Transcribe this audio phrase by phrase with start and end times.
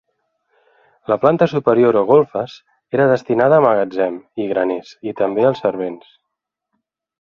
[1.11, 2.57] La planta superior o golfes,
[2.99, 6.15] era destinada a magatzem i graners i també als servents.